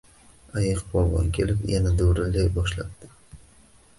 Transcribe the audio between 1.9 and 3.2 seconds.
do’rillay boshlabdi: